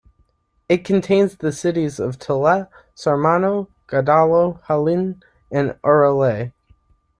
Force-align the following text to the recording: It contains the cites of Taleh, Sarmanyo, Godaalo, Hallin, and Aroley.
It 0.67 0.83
contains 0.83 1.37
the 1.37 1.51
cites 1.51 1.99
of 1.99 2.17
Taleh, 2.17 2.67
Sarmanyo, 2.95 3.67
Godaalo, 3.87 4.59
Hallin, 4.63 5.21
and 5.51 5.75
Aroley. 5.83 6.51